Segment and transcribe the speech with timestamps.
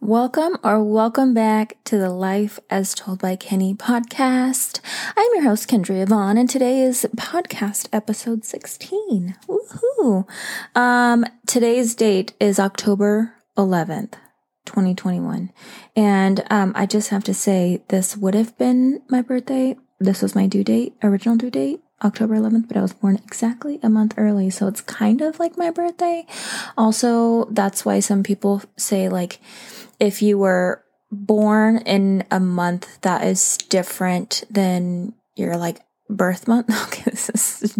[0.00, 4.80] Welcome or welcome back to the Life as Told by Kenny podcast.
[5.16, 9.36] I'm your host, Kendra Vaughn, and today is podcast episode 16.
[9.48, 10.28] Woohoo!
[10.74, 14.12] Um, today's date is October 11th,
[14.66, 15.50] 2021.
[15.96, 19.76] And um, I just have to say, this would have been my birthday.
[19.98, 21.80] This was my due date, original due date.
[22.04, 24.50] October 11th, but I was born exactly a month early.
[24.50, 26.26] So it's kind of like my birthday.
[26.76, 29.40] Also, that's why some people say, like,
[29.98, 36.70] if you were born in a month that is different than your like birth month.
[36.86, 37.78] Okay, this is.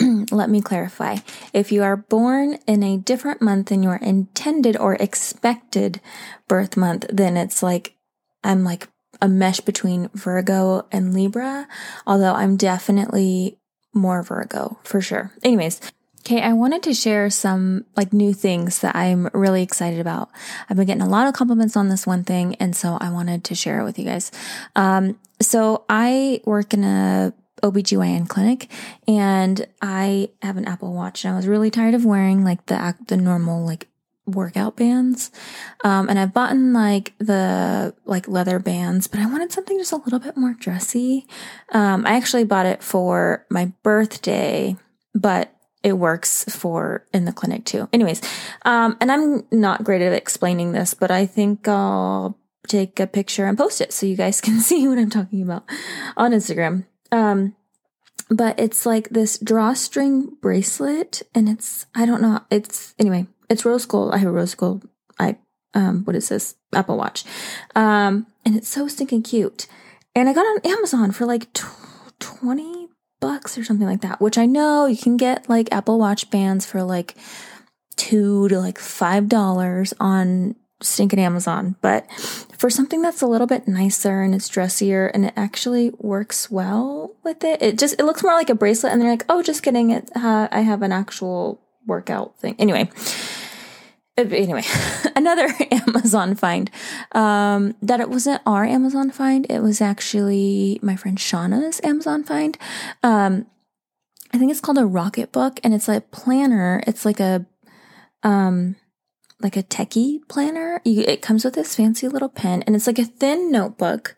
[0.30, 1.18] Let me clarify.
[1.52, 6.00] If you are born in a different month than your intended or expected
[6.48, 7.94] birth month, then it's like,
[8.42, 8.88] I'm like
[9.20, 11.66] a mesh between Virgo and Libra,
[12.06, 13.58] although I'm definitely
[13.92, 15.32] more Virgo for sure.
[15.42, 15.80] Anyways,
[16.26, 20.30] Okay, I wanted to share some like new things that I'm really excited about.
[20.70, 23.44] I've been getting a lot of compliments on this one thing, and so I wanted
[23.44, 24.32] to share it with you guys.
[24.74, 28.70] Um, so I work in a OBGYN clinic
[29.06, 32.94] and I have an Apple Watch and I was really tired of wearing like the
[33.06, 33.88] the normal like
[34.26, 35.30] workout bands.
[35.82, 39.92] Um, and I've bought in like the like leather bands, but I wanted something just
[39.92, 41.26] a little bit more dressy.
[41.72, 44.76] Um, I actually bought it for my birthday,
[45.14, 47.88] but it works for in the clinic too.
[47.92, 48.22] Anyways,
[48.64, 53.44] um, and I'm not great at explaining this, but I think I'll take a picture
[53.46, 55.64] and post it so you guys can see what I'm talking about
[56.16, 56.86] on Instagram.
[57.12, 57.54] Um,
[58.30, 62.40] but it's like this drawstring bracelet, and it's I don't know.
[62.50, 63.26] It's anyway.
[63.48, 64.14] It's rose gold.
[64.14, 64.88] I have a rose gold.
[65.18, 65.36] I
[65.74, 67.24] um, what is this Apple Watch?
[67.74, 69.66] Um, and it's so stinking cute.
[70.14, 71.48] And I got on Amazon for like
[72.18, 72.88] twenty
[73.20, 76.66] bucks or something like that, which I know you can get like Apple Watch bands
[76.66, 77.14] for like
[77.96, 81.76] two to like five dollars on stinking Amazon.
[81.80, 86.50] But for something that's a little bit nicer and it's dressier and it actually works
[86.50, 88.92] well with it, it just it looks more like a bracelet.
[88.92, 92.56] And they're like, oh, just kidding, it uh, I have an actual workout thing.
[92.58, 92.90] Anyway,
[94.16, 94.62] anyway,
[95.16, 96.70] another Amazon find.
[97.12, 99.46] Um, that it wasn't our Amazon find.
[99.50, 102.56] It was actually my friend Shauna's Amazon find.
[103.02, 103.46] Um,
[104.32, 106.82] I think it's called a Rocketbook, and it's like planner.
[106.86, 107.46] It's like a,
[108.22, 108.76] um,
[109.40, 110.80] like a techie planner.
[110.84, 114.16] You, it comes with this fancy little pen, and it's like a thin notebook.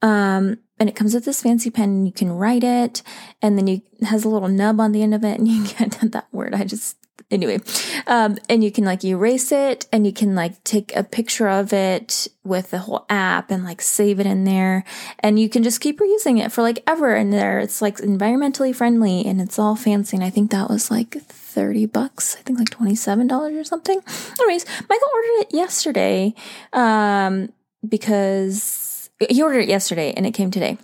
[0.00, 3.02] Um, and it comes with this fancy pen, and you can write it,
[3.40, 5.92] and then you has a little nub on the end of it, and you get
[6.00, 6.54] that word.
[6.54, 6.96] I just
[7.32, 7.58] anyway
[8.06, 11.72] um, and you can like erase it and you can like take a picture of
[11.72, 14.84] it with the whole app and like save it in there.
[15.20, 17.60] And you can just keep reusing it for like ever in there.
[17.60, 21.86] It's like environmentally friendly and it's all fancy and i think that was like 30
[21.86, 24.00] bucks i think like $27 or something.
[24.40, 26.34] Anyways michael ordered it yesterday
[26.72, 27.52] um,
[27.86, 30.78] because he ordered it yesterday and it came today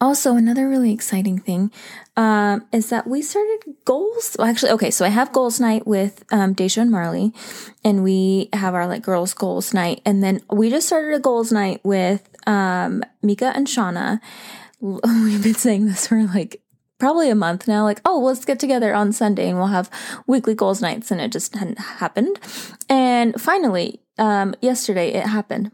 [0.00, 1.72] also, another really exciting thing
[2.16, 4.36] um, is that we started goals.
[4.38, 7.32] Well, actually, okay, so I have goals night with um, Deja and Marley,
[7.82, 11.50] and we have our like girls goals night, and then we just started a goals
[11.50, 14.20] night with um, Mika and Shauna.
[14.80, 16.60] We've been saying this for like
[16.98, 19.90] probably a month now like oh let's get together on sunday and we'll have
[20.26, 22.38] weekly goals nights and it just hadn't happened
[22.88, 25.70] and finally um, yesterday it happened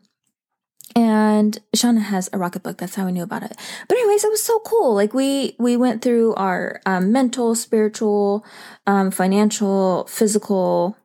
[0.94, 2.78] and Shauna has a Rocketbook.
[2.78, 3.56] That's how we knew about it.
[3.88, 4.94] But anyways, it was so cool.
[4.94, 8.44] Like we we went through our um, mental, spiritual,
[8.86, 10.96] um, financial, physical.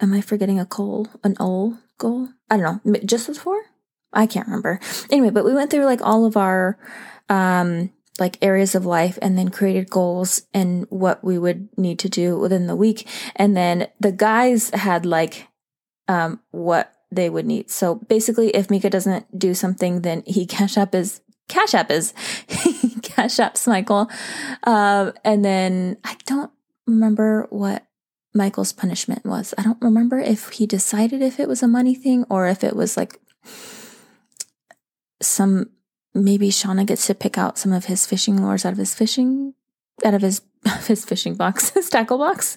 [0.00, 1.08] Am I forgetting a goal?
[1.22, 2.28] An old goal?
[2.50, 3.00] I don't know.
[3.04, 3.62] Just those four?
[4.12, 4.80] I can't remember.
[5.10, 6.78] Anyway, but we went through like all of our
[7.28, 7.90] um
[8.20, 12.38] like areas of life and then created goals and what we would need to do
[12.38, 13.08] within the week.
[13.34, 15.48] And then the guys had like
[16.08, 17.70] um what they would need.
[17.70, 22.12] So basically, if Mika doesn't do something, then he cash up is cash app is
[23.02, 24.10] cash apps Michael.
[24.62, 26.50] Uh, and then I don't
[26.86, 27.86] remember what
[28.34, 29.54] Michael's punishment was.
[29.56, 32.74] I don't remember if he decided if it was a money thing or if it
[32.74, 33.20] was like
[35.22, 35.70] some
[36.14, 39.54] maybe Shauna gets to pick out some of his fishing lures out of his fishing
[40.04, 40.42] out of his
[40.86, 42.56] his fishing box, his tackle box.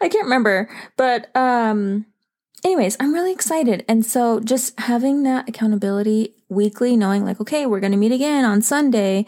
[0.00, 2.06] I can't remember, but um
[2.64, 3.84] anyways, I'm really excited.
[3.86, 8.44] And so just having that accountability weekly, knowing like, okay, we're going to meet again
[8.44, 9.26] on Sunday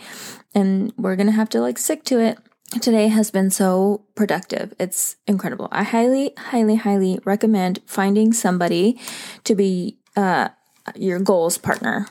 [0.54, 2.38] and we're going to have to like stick to it.
[2.80, 4.74] Today has been so productive.
[4.80, 5.68] It's incredible.
[5.70, 8.98] I highly, highly, highly recommend finding somebody
[9.44, 10.48] to be uh,
[10.96, 12.08] your goals partner.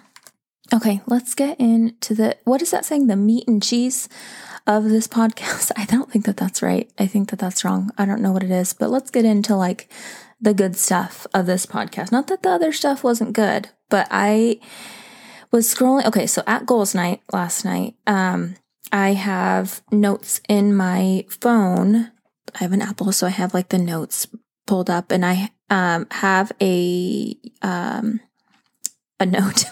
[0.74, 3.08] Okay, let's get into the what is that saying?
[3.08, 4.08] The meat and cheese
[4.66, 5.72] of this podcast.
[5.76, 6.90] I don't think that that's right.
[6.98, 7.92] I think that that's wrong.
[7.98, 9.90] I don't know what it is, but let's get into like
[10.40, 12.12] the good stuff of this podcast.
[12.12, 14.60] Not that the other stuff wasn't good, but I
[15.52, 16.06] was scrolling.
[16.06, 18.56] Okay, so at goals night last night, um,
[18.92, 22.12] I have notes in my phone.
[22.54, 24.28] I have an Apple, so I have like the notes
[24.68, 28.20] pulled up, and I um, have a um,
[29.20, 29.66] a note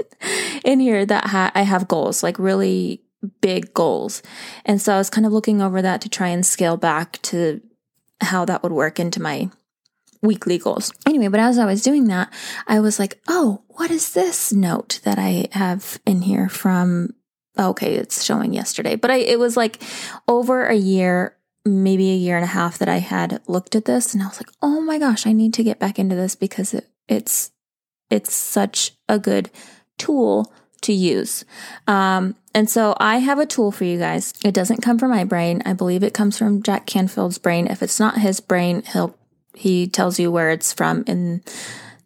[0.64, 3.02] in here that ha- I have goals, like really
[3.40, 4.22] big goals,
[4.64, 7.60] and so I was kind of looking over that to try and scale back to
[8.20, 9.50] how that would work into my
[10.22, 10.92] weekly goals.
[11.06, 12.32] Anyway, but as I was doing that,
[12.66, 17.14] I was like, oh, what is this note that I have in here from?
[17.58, 19.82] Okay, it's showing yesterday, but I, it was like
[20.26, 21.36] over a year,
[21.66, 24.38] maybe a year and a half that I had looked at this and I was
[24.38, 27.50] like, oh my gosh, I need to get back into this because it, it's,
[28.08, 29.50] it's such a good
[29.98, 30.50] tool
[30.82, 31.44] to use.
[31.86, 34.34] Um, and so I have a tool for you guys.
[34.44, 35.62] It doesn't come from my brain.
[35.64, 37.66] I believe it comes from Jack Canfield's brain.
[37.66, 39.16] If it's not his brain, he'll
[39.54, 41.42] he tells you where it's from in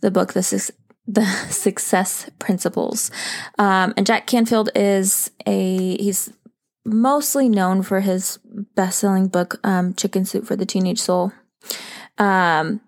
[0.00, 0.32] the book.
[0.32, 0.72] This is
[1.06, 3.10] the success principles.
[3.58, 6.32] Um, and Jack Canfield is a he's
[6.84, 8.38] mostly known for his
[8.74, 11.32] best-selling book um, Chicken Soup for the Teenage Soul.
[12.18, 12.80] Um,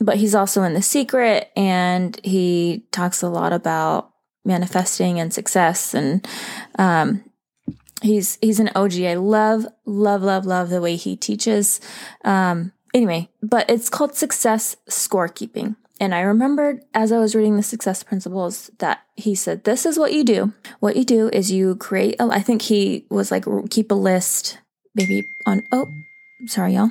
[0.00, 4.10] but he's also in The Secret and he talks a lot about
[4.44, 6.26] manifesting and success and
[6.78, 7.24] um,
[8.02, 9.00] he's he's an OG.
[9.00, 11.80] I love love love love the way he teaches.
[12.24, 15.76] Um, anyway, but it's called success scorekeeping.
[16.00, 19.98] And I remembered as I was reading the success principles that he said, This is
[19.98, 20.52] what you do.
[20.80, 24.58] What you do is you create, a, I think he was like, keep a list,
[24.94, 25.88] maybe on, oh,
[26.46, 26.90] sorry, y'all.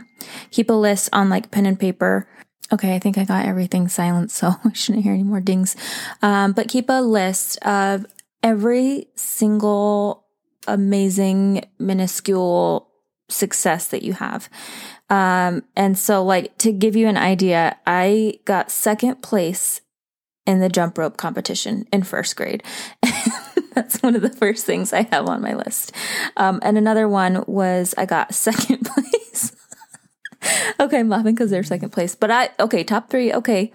[0.51, 2.27] Keep a list on like pen and paper.
[2.71, 5.75] Okay, I think I got everything silent, so I shouldn't hear any more dings.
[6.21, 8.05] Um, but keep a list of
[8.41, 10.25] every single
[10.65, 12.89] amazing, minuscule
[13.29, 14.49] success that you have.
[15.13, 19.81] Um, and so like to give you an idea, I got second place
[20.47, 22.63] in the jump rope competition in first grade.
[23.75, 25.91] That's one of the first things I have on my list.
[26.35, 29.55] Um, and another one was I got second place.
[30.79, 32.15] okay, I'm laughing because they're second place.
[32.15, 33.71] But I okay, top three, okay.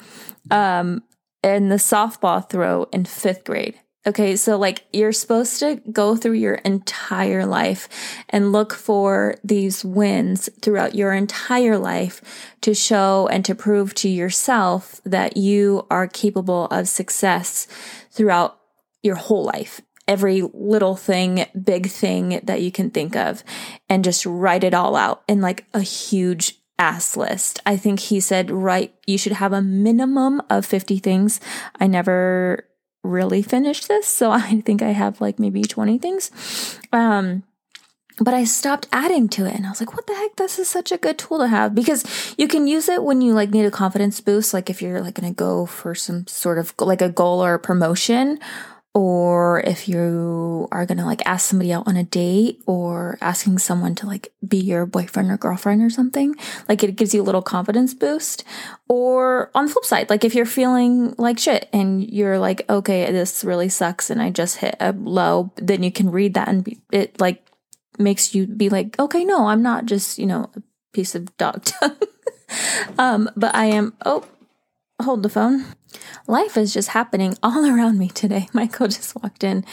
[0.50, 1.04] Um,
[1.44, 3.78] in the softball throw in fifth grade.
[4.06, 7.88] Okay, so like you're supposed to go through your entire life
[8.28, 14.08] and look for these wins throughout your entire life to show and to prove to
[14.08, 17.66] yourself that you are capable of success
[18.10, 18.58] throughout
[19.02, 19.80] your whole life.
[20.06, 23.44] Every little thing, big thing that you can think of,
[23.90, 27.60] and just write it all out in like a huge ass list.
[27.66, 31.40] I think he said, right, you should have a minimum of 50 things.
[31.78, 32.67] I never
[33.08, 34.06] really finish this.
[34.06, 36.78] So I think I have like maybe 20 things.
[36.92, 37.42] Um,
[38.20, 40.36] but I stopped adding to it and I was like, what the heck?
[40.36, 43.32] This is such a good tool to have because you can use it when you
[43.32, 44.52] like need a confidence boost.
[44.52, 47.54] Like if you're like going to go for some sort of like a goal or
[47.54, 48.40] a promotion
[48.98, 53.56] or if you are going to like ask somebody out on a date or asking
[53.56, 56.34] someone to like be your boyfriend or girlfriend or something,
[56.68, 58.42] like it gives you a little confidence boost.
[58.88, 63.12] Or on the flip side, like if you're feeling like shit and you're like, okay,
[63.12, 66.64] this really sucks and I just hit a low, then you can read that and
[66.64, 67.46] be, it like
[68.00, 70.62] makes you be like, okay, no, I'm not just, you know, a
[70.92, 71.96] piece of dog tongue.
[72.98, 74.24] um, but I am, oh,
[75.00, 75.66] hold the phone.
[76.26, 78.48] Life is just happening all around me today.
[78.52, 79.64] Michael just walked in.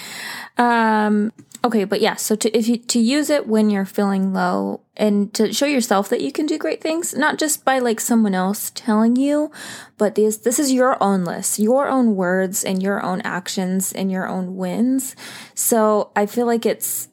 [0.57, 1.31] Um,
[1.63, 5.34] okay, but yeah, so to if you to use it when you're feeling low and
[5.34, 8.72] to show yourself that you can do great things, not just by like someone else
[8.74, 9.51] telling you,
[9.98, 14.12] but this this is your own list, your own words and your own actions and
[14.12, 15.15] your own wins.
[15.53, 17.10] So I feel like it's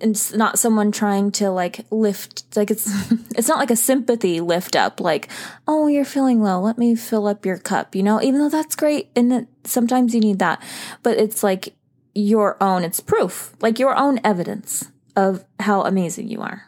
[0.00, 2.86] it's not someone trying to like lift like it's
[3.36, 5.28] it's not like a sympathy lift up like
[5.68, 8.20] oh you're feeling low let me fill up your cup you know?
[8.20, 10.62] Even though that's great and it, sometimes you need that
[11.02, 11.74] but it's like
[12.14, 16.64] your own it's proof like your own evidence of how amazing you are.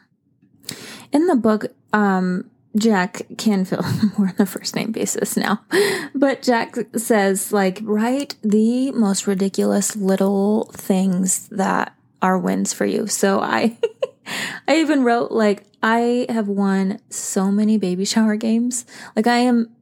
[1.11, 3.85] In the book um Jack Canfield,
[4.17, 5.63] more on the first name basis now,
[6.15, 13.07] but Jack says, like, write the most ridiculous little things that are wins for you.
[13.07, 13.77] So I
[14.67, 18.85] I even wrote like I have won so many baby shower games.
[19.15, 19.75] Like I am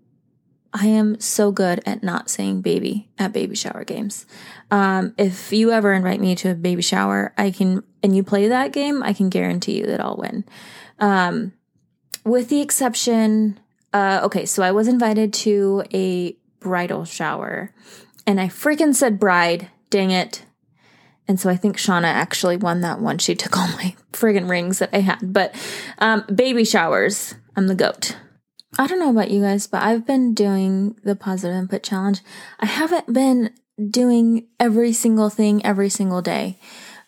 [0.78, 4.26] I am so good at not saying baby at baby shower games.
[4.70, 8.50] Um, if you ever invite me to a baby shower, I can, and you play
[8.50, 10.44] that game, I can guarantee you that I'll win.
[11.00, 11.54] Um,
[12.26, 13.58] with the exception,
[13.94, 17.72] uh, okay, so I was invited to a bridal shower
[18.28, 19.70] and I freaking said bride.
[19.90, 20.44] Dang it.
[21.28, 23.18] And so I think Shauna actually won that one.
[23.18, 25.20] She took all my friggin' rings that I had.
[25.22, 25.56] But
[26.00, 28.18] um, baby showers, I'm the goat.
[28.78, 32.22] I don't know about you guys, but I've been doing the positive input challenge.
[32.60, 33.52] I haven't been
[33.90, 36.60] doing every single thing every single day.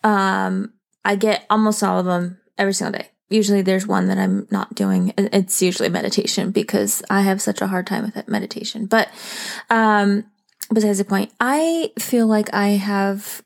[0.03, 3.09] Um, I get almost all of them every single day.
[3.29, 5.13] Usually there's one that I'm not doing.
[5.17, 8.85] It's usually meditation because I have such a hard time with it, meditation.
[8.85, 9.09] But,
[9.69, 10.23] um,
[10.73, 13.41] besides the point, I feel like I have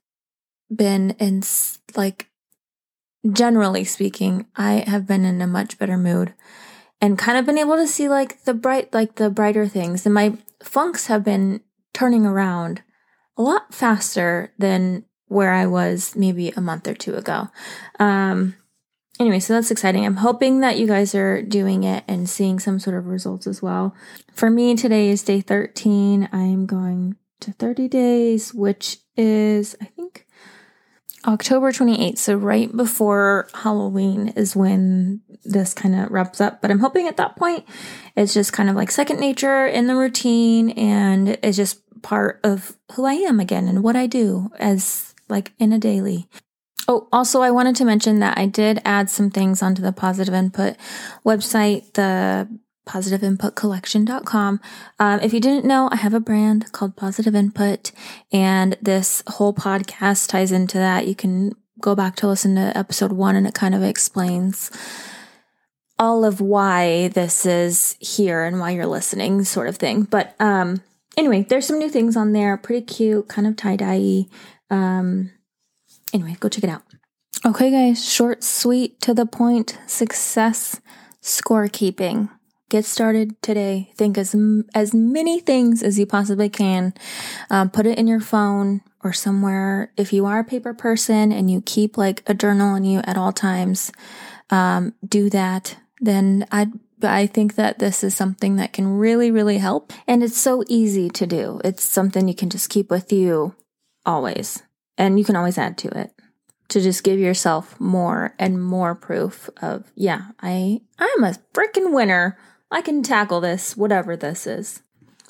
[0.74, 1.44] been in
[1.96, 2.30] like,
[3.32, 6.34] generally speaking, I have been in a much better mood
[7.00, 10.06] and kind of been able to see like the bright, like the brighter things.
[10.06, 11.62] And my funks have been
[11.94, 12.82] turning around
[13.38, 17.48] a lot faster than where I was maybe a month or two ago.
[18.00, 18.56] Um,
[19.20, 20.06] anyway, so that's exciting.
[20.06, 23.62] I'm hoping that you guys are doing it and seeing some sort of results as
[23.62, 23.96] well.
[24.34, 26.28] For me, today is day 13.
[26.34, 30.01] I'm going to 30 days, which is, I think,
[31.26, 32.18] October 28th.
[32.18, 36.62] So, right before Halloween is when this kind of wraps up.
[36.62, 37.66] But I'm hoping at that point
[38.16, 42.78] it's just kind of like second nature in the routine and it's just part of
[42.94, 46.28] who I am again and what I do as like in a daily.
[46.88, 50.34] Oh, also, I wanted to mention that I did add some things onto the Positive
[50.34, 50.76] Input
[51.26, 52.50] website, the
[52.92, 54.60] positiveinputcollection.com.
[55.00, 57.92] Um, if you didn't know, I have a brand called Positive Input,
[58.32, 61.08] and this whole podcast ties into that.
[61.08, 64.70] You can go back to listen to episode one, and it kind of explains
[65.98, 70.04] all of why this is here and why you're listening, sort of thing.
[70.04, 70.82] But um,
[71.16, 74.26] anyway, there's some new things on there, pretty cute, kind of tie dye.
[74.70, 75.32] Um,
[76.14, 76.84] anyway, go check it out.
[77.46, 80.82] Okay, guys, short, sweet, to the point, success
[81.24, 82.30] scorekeeping.
[82.72, 83.92] Get started today.
[83.96, 84.34] Think as
[84.74, 86.94] as many things as you possibly can.
[87.50, 89.92] Um, put it in your phone or somewhere.
[89.98, 93.18] If you are a paper person and you keep like a journal on you at
[93.18, 93.92] all times,
[94.52, 95.76] um, do that.
[96.00, 96.68] Then I
[97.04, 101.10] I think that this is something that can really really help, and it's so easy
[101.10, 101.60] to do.
[101.66, 103.54] It's something you can just keep with you
[104.06, 104.64] always,
[104.98, 106.14] and you can always add to it
[106.70, 112.38] to just give yourself more and more proof of yeah i i'm a freaking winner
[112.72, 114.82] I can tackle this, whatever this is.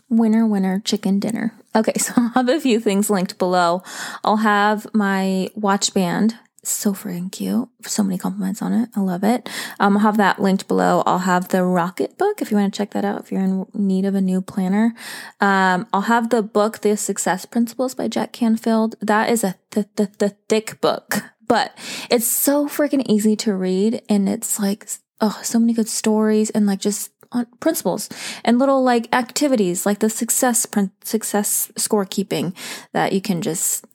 [0.09, 1.53] Winner, winner, chicken dinner.
[1.75, 3.83] Okay, so I'll have a few things linked below.
[4.23, 6.37] I'll have my watch band.
[6.63, 7.69] So freaking cute.
[7.81, 8.89] So many compliments on it.
[8.95, 9.49] I love it.
[9.79, 11.01] Um, I'll have that linked below.
[11.07, 14.05] I'll have the Rocketbook if you want to check that out if you're in need
[14.05, 14.93] of a new planner.
[15.39, 18.95] Um, I'll have the book, The Success Principles by Jack Canfield.
[19.01, 21.75] That is a th- th- th- thick book, but
[22.11, 24.03] it's so freaking easy to read.
[24.07, 24.87] And it's like,
[25.19, 27.09] oh, so many good stories and like just
[27.59, 28.09] principles
[28.43, 30.67] and little like activities like the success
[31.03, 32.53] success scorekeeping
[32.93, 33.85] that you can just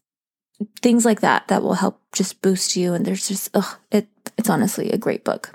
[0.81, 2.95] things like that that will help just boost you.
[2.95, 5.53] And there's just ugh, it it's honestly a great book.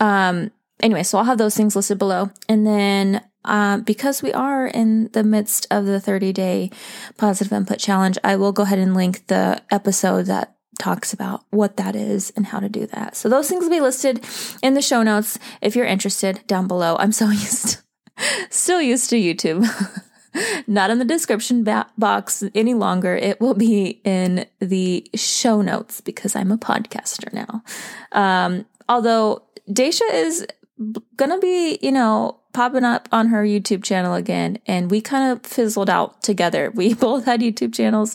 [0.00, 2.30] Um anyway so i'll have those things listed below.
[2.48, 6.70] And then uh, because we are in the midst of the 30 day
[7.16, 11.76] positive input challenge i will go ahead and link the episode that talks about what
[11.76, 13.16] that is and how to do that.
[13.16, 14.24] So those things will be listed
[14.62, 16.96] in the show notes if you're interested down below.
[16.98, 17.78] I'm so used
[18.50, 19.66] still used to YouTube.
[20.66, 21.64] Not in the description
[21.96, 23.16] box any longer.
[23.16, 27.62] It will be in the show notes because I'm a podcaster now.
[28.12, 30.46] Um, although Daisha is
[31.16, 35.44] gonna be, you know, popping up on her YouTube channel again, and we kind of
[35.44, 36.70] fizzled out together.
[36.76, 38.14] We both had YouTube channels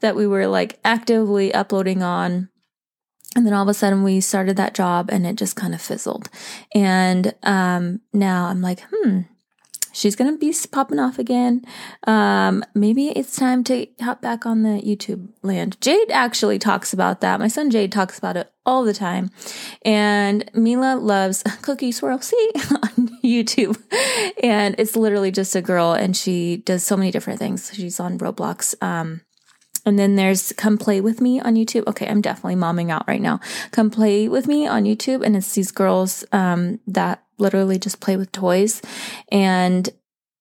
[0.00, 2.48] that we were like actively uploading on.
[3.34, 5.80] And then all of a sudden we started that job and it just kind of
[5.80, 6.28] fizzled.
[6.74, 9.20] And um, now I'm like, hmm,
[9.92, 11.64] she's to be popping off again.
[12.06, 15.76] Um, maybe it's time to hop back on the YouTube land.
[15.80, 17.38] Jade actually talks about that.
[17.38, 19.30] My son Jade talks about it all the time.
[19.84, 23.80] And Mila loves Cookie Swirl C on YouTube.
[24.42, 27.70] And it's literally just a girl and she does so many different things.
[27.74, 28.74] She's on Roblox.
[28.82, 29.22] Um,
[29.84, 31.86] and then there's Come Play With Me on YouTube.
[31.88, 33.40] Okay, I'm definitely momming out right now.
[33.72, 35.24] Come Play With Me on YouTube.
[35.24, 38.82] And it's these girls um, that literally just play with toys.
[39.30, 39.88] And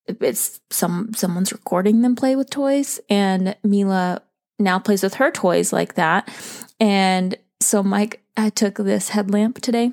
[0.07, 2.99] it's some someone's recording them play with toys.
[3.09, 4.21] And Mila
[4.59, 6.29] now plays with her toys like that.
[6.79, 9.91] And so Mike I took this headlamp today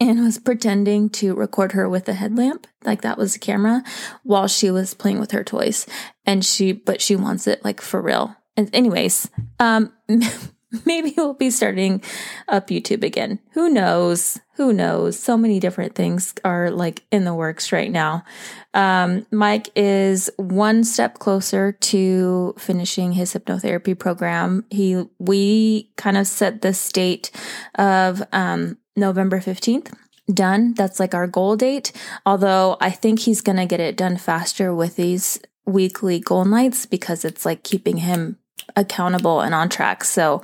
[0.00, 3.82] and was pretending to record her with a headlamp like that was a camera
[4.22, 5.86] while she was playing with her toys
[6.26, 9.28] and she but she wants it like for real and anyways
[9.60, 9.92] um
[10.84, 12.02] maybe we'll be starting
[12.48, 17.34] up youtube again who knows who knows so many different things are like in the
[17.34, 18.24] works right now
[18.74, 26.26] um, mike is one step closer to finishing his hypnotherapy program he we kind of
[26.26, 27.30] set the state
[27.76, 29.92] of um, November 15th.
[30.32, 30.72] done.
[30.74, 31.92] That's like our goal date.
[32.24, 36.86] Although I think he's going to get it done faster with these weekly goal nights
[36.86, 38.38] because it's like keeping him
[38.76, 40.04] accountable and on track.
[40.04, 40.42] So,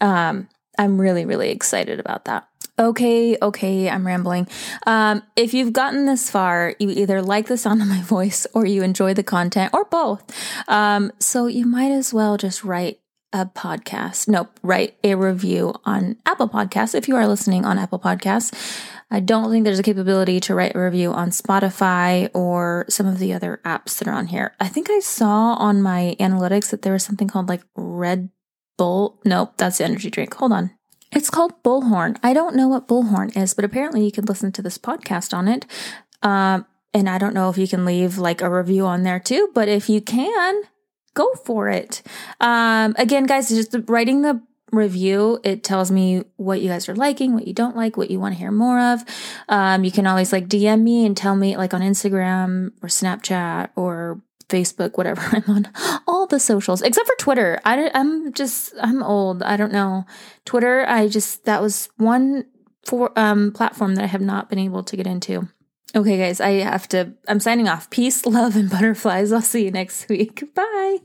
[0.00, 2.48] um, I'm really, really excited about that.
[2.78, 4.46] Okay, okay, I'm rambling.
[4.86, 8.64] Um, if you've gotten this far, you either like the sound of my voice or
[8.64, 10.22] you enjoy the content or both.
[10.68, 13.00] Um, so you might as well just write
[13.32, 14.28] a podcast.
[14.28, 18.82] Nope, write a review on Apple Podcasts if you are listening on Apple Podcasts.
[19.10, 23.18] I don't think there's a capability to write a review on Spotify or some of
[23.18, 24.54] the other apps that are on here.
[24.60, 28.30] I think I saw on my analytics that there was something called like Red
[28.76, 29.20] Bull.
[29.24, 30.34] Nope, that's the energy drink.
[30.34, 30.70] Hold on.
[31.10, 32.18] It's called Bullhorn.
[32.22, 35.48] I don't know what Bullhorn is, but apparently you can listen to this podcast on
[35.48, 35.64] it.
[36.22, 39.50] Um, and I don't know if you can leave like a review on there too,
[39.54, 40.62] but if you can,
[41.18, 42.02] go for it.
[42.40, 44.40] Um, again, guys, just writing the
[44.72, 45.40] review.
[45.44, 48.34] It tells me what you guys are liking what you don't like what you want
[48.34, 49.02] to hear more of.
[49.48, 53.70] Um, you can always like dm me and tell me like on instagram or snapchat
[53.76, 55.22] or facebook whatever.
[55.32, 55.68] I'm on
[56.06, 57.58] all the socials except for twitter.
[57.64, 59.42] I, i'm just i'm old.
[59.42, 60.04] I don't know.
[60.44, 62.44] Twitter i just that was one
[62.84, 65.48] for um platform that i have not been able to get into.
[65.94, 67.88] Okay guys i have to i'm signing off.
[67.90, 69.32] Peace love and butterflies.
[69.32, 70.54] I'll see you next week.
[70.54, 70.98] Bye